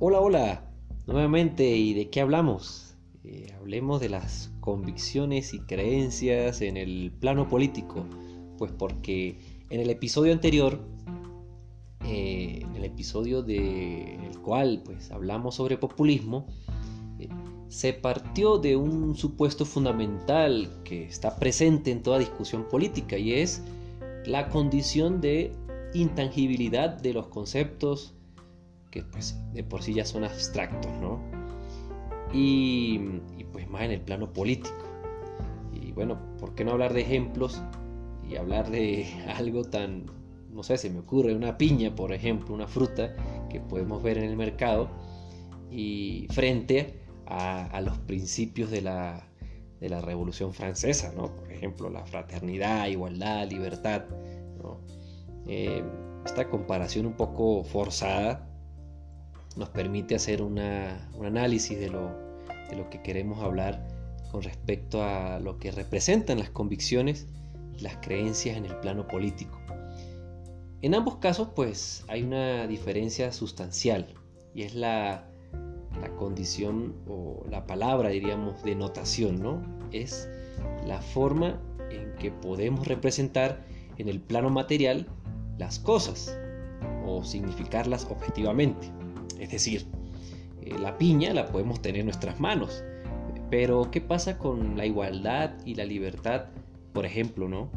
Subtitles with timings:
[0.00, 0.62] Hola, hola,
[1.08, 2.94] nuevamente, ¿y de qué hablamos?
[3.24, 8.06] Eh, hablemos de las convicciones y creencias en el plano político,
[8.58, 9.40] pues porque
[9.70, 10.78] en el episodio anterior,
[12.04, 16.46] eh, en el episodio del el cual pues hablamos sobre populismo,
[17.18, 17.28] eh,
[17.66, 23.64] se partió de un supuesto fundamental que está presente en toda discusión política y es
[24.26, 25.50] la condición de
[25.92, 28.14] intangibilidad de los conceptos
[28.90, 31.20] que pues de por sí ya son abstractos, ¿no?
[32.32, 32.98] Y,
[33.52, 34.76] pues más en el plano político.
[35.72, 37.62] Y bueno, ¿por qué no hablar de ejemplos
[38.28, 39.06] y hablar de
[39.36, 40.06] algo tan,
[40.50, 43.14] no sé, se me ocurre una piña, por ejemplo, una fruta
[43.48, 44.88] que podemos ver en el mercado
[45.70, 46.94] y frente
[47.26, 49.28] a, los principios de la,
[49.80, 51.34] de la Revolución Francesa, ¿no?
[51.34, 54.04] Por ejemplo, la fraternidad, igualdad, libertad.
[55.46, 55.82] Eh,
[56.26, 58.47] esta comparación un poco forzada
[59.58, 62.10] nos permite hacer un análisis de lo,
[62.70, 63.86] de lo que queremos hablar
[64.30, 67.26] con respecto a lo que representan las convicciones
[67.76, 69.58] y las creencias en el plano político.
[70.80, 74.14] En ambos casos, pues, hay una diferencia sustancial
[74.54, 75.24] y es la,
[76.00, 79.60] la condición o la palabra, diríamos, de notación, ¿no?
[79.90, 80.28] Es
[80.86, 83.64] la forma en que podemos representar
[83.96, 85.08] en el plano material
[85.58, 86.38] las cosas
[87.04, 88.97] o significarlas objetivamente.
[89.38, 89.86] Es decir,
[90.62, 92.82] eh, la piña la podemos tener en nuestras manos.
[93.50, 96.46] Pero, ¿qué pasa con la igualdad y la libertad,
[96.92, 97.70] por ejemplo, no?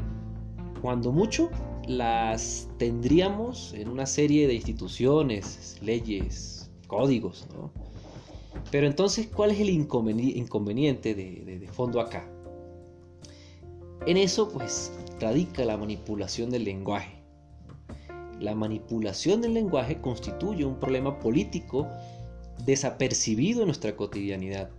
[0.82, 1.50] Cuando mucho
[1.86, 7.70] las tendríamos en una serie de instituciones, leyes, códigos, ¿no?
[8.70, 12.28] Pero entonces, ¿cuál es el inconveniente de, de fondo acá?
[14.06, 17.21] En eso, pues, radica la manipulación del lenguaje.
[18.40, 21.88] La manipulación del lenguaje constituye un problema político
[22.64, 24.70] desapercibido en nuestra cotidianidad.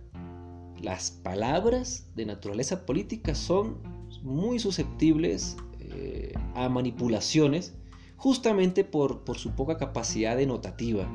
[0.80, 3.78] Las palabras de naturaleza política son
[4.22, 7.74] muy susceptibles eh, a manipulaciones
[8.16, 11.06] justamente por, por su poca capacidad denotativa.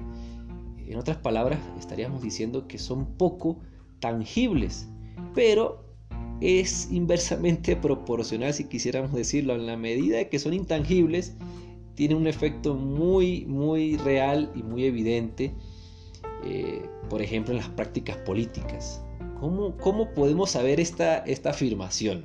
[0.88, 3.60] En otras palabras, estaríamos diciendo que son poco
[4.00, 4.88] tangibles,
[5.36, 5.86] pero
[6.42, 11.36] es inversamente proporcional, si quisiéramos decirlo, en la medida que son intangibles,
[12.00, 15.54] tiene un efecto muy, muy real y muy evidente,
[16.46, 19.04] eh, por ejemplo, en las prácticas políticas.
[19.38, 22.24] ¿Cómo, cómo podemos saber esta, esta afirmación?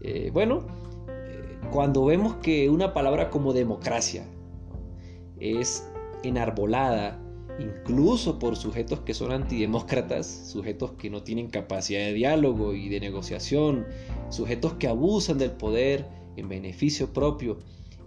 [0.00, 0.66] Eh, bueno,
[1.10, 4.24] eh, cuando vemos que una palabra como democracia
[5.38, 5.86] es
[6.22, 7.20] enarbolada
[7.58, 12.98] incluso por sujetos que son antidemócratas, sujetos que no tienen capacidad de diálogo y de
[12.98, 13.84] negociación,
[14.30, 17.58] sujetos que abusan del poder en beneficio propio,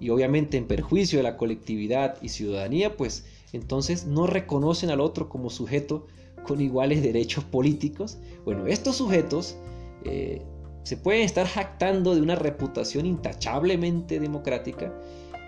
[0.03, 5.29] y obviamente en perjuicio de la colectividad y ciudadanía, pues entonces no reconocen al otro
[5.29, 6.07] como sujeto
[6.45, 8.17] con iguales derechos políticos.
[8.43, 9.55] Bueno, estos sujetos
[10.03, 10.41] eh,
[10.83, 14.93] se pueden estar jactando de una reputación intachablemente democrática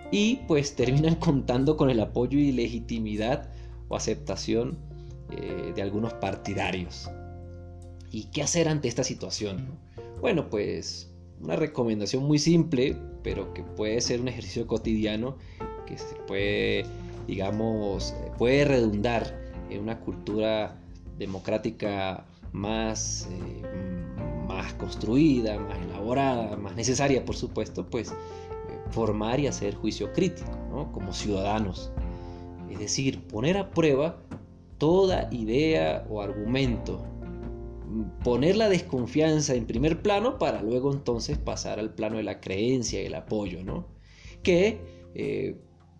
[0.09, 3.49] y pues terminan contando con el apoyo y legitimidad
[3.89, 4.77] o aceptación
[5.31, 7.09] eh, de algunos partidarios.
[8.09, 9.77] ¿Y qué hacer ante esta situación?
[10.21, 15.37] Bueno, pues una recomendación muy simple, pero que puede ser un ejercicio cotidiano
[15.85, 16.85] que se puede,
[17.27, 20.79] digamos, puede redundar en una cultura
[21.17, 23.61] democrática más, eh,
[24.47, 28.15] más construida, más elaborada, más necesaria, por supuesto, pues eh,
[28.91, 30.91] formar y hacer juicio crítico, ¿no?
[30.91, 31.91] Como ciudadanos.
[32.69, 34.17] Es decir, poner a prueba
[34.77, 37.05] toda idea o argumento
[38.23, 43.01] poner la desconfianza en primer plano para luego entonces pasar al plano de la creencia
[43.01, 43.87] y el apoyo, ¿no?
[44.43, 44.79] Que
[45.13, 45.55] eh,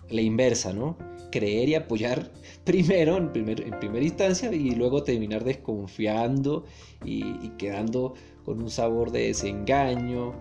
[0.09, 0.97] la inversa, ¿no?
[1.31, 2.31] Creer y apoyar
[2.63, 6.66] primero en, primer, en primera instancia y luego terminar desconfiando
[7.03, 8.13] y, quedando
[8.44, 10.33] con un sabor de desengaño,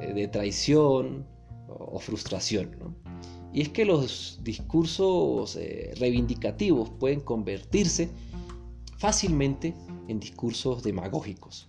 [0.00, 1.26] eh, de traición
[1.68, 2.94] o, frustración, ¿no?
[3.52, 8.10] Y es que los discursos eh, reivindicativos pueden convertirse
[8.98, 9.74] fácilmente
[10.08, 11.68] en discursos demagógicos.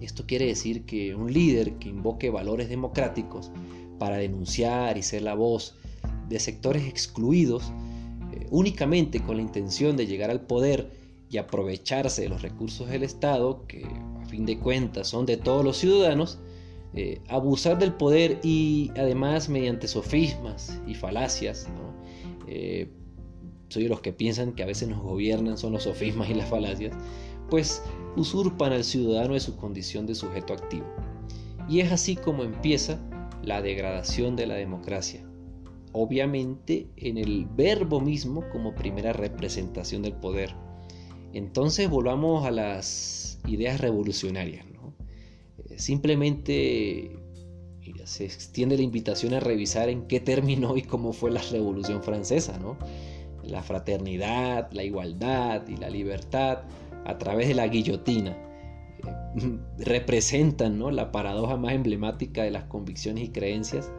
[0.00, 3.50] Esto quiere decir que un líder que invoque valores democráticos
[3.98, 5.74] para denunciar y ser la voz
[6.28, 7.72] de sectores excluidos
[8.32, 10.90] eh, únicamente con la intención de llegar al poder
[11.30, 15.64] y aprovecharse de los recursos del Estado, que a fin de cuentas son de todos
[15.64, 16.38] los ciudadanos,
[16.94, 21.66] eh, abusar del poder y además mediante sofismas y falacias,
[22.46, 22.88] eh,
[23.68, 26.48] soy de los que piensan que a veces nos gobiernan son los sofismas y las
[26.48, 26.94] falacias,
[27.50, 27.82] pues
[28.16, 30.86] usurpan al ciudadano de su condición de sujeto activo.
[31.68, 32.98] Y es así como empieza
[33.42, 35.24] la degradación de la democracia.
[35.92, 40.54] obviamente en el verbo mismo como primera representación del poder.
[41.32, 44.66] Entonces volvamos a las ideas revolucionarias.
[45.70, 47.18] Eh, simplemente
[48.04, 52.58] se extiende la invitación a revisar en qué terminó y cómo fue la Revolución Francesa.
[52.58, 52.76] ¿no?
[53.42, 56.60] La fraternidad, la igualdad y la libertad
[57.04, 58.36] a través de la guillotina
[59.06, 60.90] eh, representan ¿no?
[60.90, 63.90] la paradoja más emblemática de las convicciones y creencias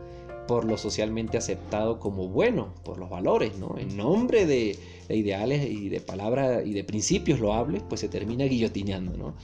[0.49, 3.77] por lo socialmente aceptado como bueno, por los valores, ¿no?
[3.77, 9.15] En nombre de, ideales y de palabras y de principios loables, pues se termina guillotineando,
[9.15, 9.35] ¿no?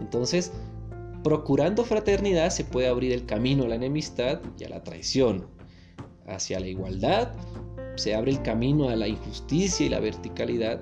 [0.00, 0.50] Entonces,
[1.22, 5.46] procurando fraternidad se puede abrir el camino a la enemistad y a la traición.
[6.26, 7.34] Hacia la igualdad
[7.96, 10.80] se abre el camino a la injusticia y la verticalidad.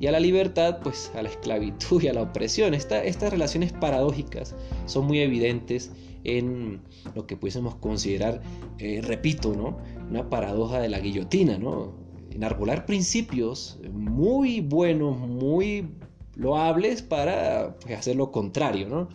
[0.00, 2.72] Y a la libertad, pues a la esclavitud y a la opresión.
[2.72, 4.56] estas relaciones paradójicas
[4.86, 5.92] son muy evidentes
[6.24, 6.80] en
[7.14, 8.40] lo que pudiésemos considerar,
[8.78, 9.78] eh, repito, ¿no?
[10.08, 11.94] una paradoja de la guillotina, ¿no?
[12.30, 15.90] enarbolar principios muy buenos, muy
[16.34, 18.88] loables para pues, hacer lo contrario.
[18.88, 19.08] ¿no?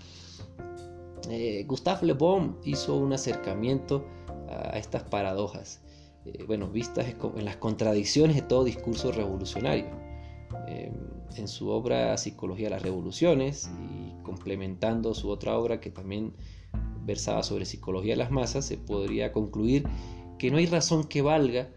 [1.30, 4.06] Eh, Gustave Le Bon hizo un acercamiento
[4.48, 5.82] a estas paradojas,
[6.26, 10.05] eh, bueno, vistas en las contradicciones de todo discurso revolucionario.
[10.68, 16.34] En su obra Psicología de las Revoluciones y complementando su otra obra que también
[17.06, 19.88] versaba sobre psicología de las masas, se podría concluir
[20.38, 21.70] que no hay razón que valga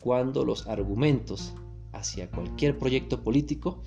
[0.00, 1.54] cuando los argumentos
[1.92, 3.82] hacia cualquier proyecto político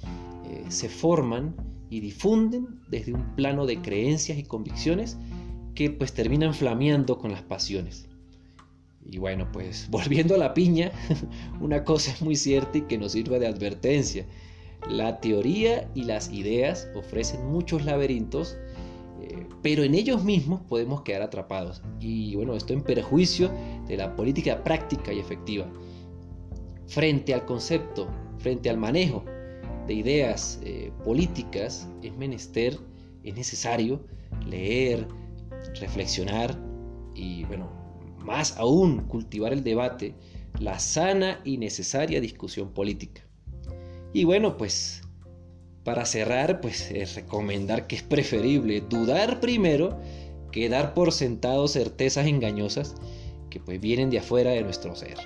[0.46, 1.56] eh, se forman
[1.90, 5.18] y difunden desde un plano de creencias y convicciones
[5.75, 8.08] que pues terminan flameando con las pasiones.
[9.11, 10.91] Y bueno, pues volviendo a la piña,
[11.61, 14.25] una cosa es muy cierta y que nos sirva de advertencia.
[14.89, 18.57] La teoría y las ideas ofrecen muchos laberintos
[19.61, 21.81] pero en ellos mismos podemos quedar atrapados.
[22.00, 23.51] Y bueno, esto en perjuicio
[23.88, 25.65] de la política práctica y efectiva.
[26.88, 28.07] Frente al concepto,
[28.38, 29.23] frente al manejo
[29.88, 32.79] de ideas eh, políticas, es menester,
[33.23, 34.01] es necesario
[34.45, 35.07] leer,
[35.79, 36.57] reflexionar
[37.15, 37.69] y bueno,
[38.30, 40.14] más aún cultivar el debate,
[40.60, 43.24] la sana y necesaria discusión política.
[44.14, 45.02] Y bueno, pues
[45.84, 49.98] para cerrar, pues es recomendar que es preferible dudar primero
[50.52, 52.94] que dar por sentado certezas engañosas
[53.50, 55.18] que pues vienen de afuera de nuestro ser.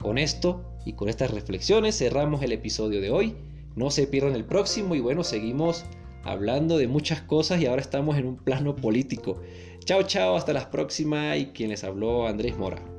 [0.00, 3.34] Con esto y con estas reflexiones cerramos el episodio de hoy.
[3.74, 5.84] No se pierdan el próximo y bueno, seguimos
[6.24, 9.42] hablando de muchas cosas y ahora estamos en un plano político.
[9.86, 12.95] Chao, chao, hasta la próxima y quien les habló Andrés Mora.